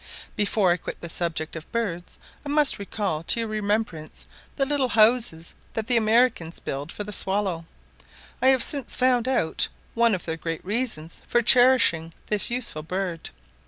Before 0.35 0.71
I 0.71 0.77
quit 0.77 0.99
the 1.01 1.09
subject 1.09 1.55
of 1.55 1.71
birds, 1.71 2.17
I 2.43 2.49
must 2.49 2.79
recall 2.79 3.21
to 3.21 3.39
your 3.39 3.47
remembrance 3.47 4.25
the 4.55 4.65
little 4.65 4.87
houses 4.97 5.53
that 5.75 5.85
the 5.85 5.95
Americans 5.95 6.59
build 6.59 6.91
for 6.91 7.03
the 7.03 7.13
swallow; 7.13 7.67
I 8.41 8.47
have 8.47 8.63
since 8.63 8.95
found 8.95 9.27
out 9.27 9.67
one 9.93 10.15
of 10.15 10.25
their 10.25 10.37
great 10.37 10.65
reasons 10.65 11.21
for 11.27 11.43
cherishing 11.43 12.15
this 12.31 12.49
useful 12.49 12.81
bird. 12.81 13.29